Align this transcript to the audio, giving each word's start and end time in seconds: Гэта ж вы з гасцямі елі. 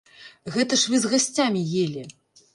Гэта 0.55 0.79
ж 0.83 0.95
вы 0.95 1.03
з 1.03 1.11
гасцямі 1.13 1.61
елі. 1.85 2.09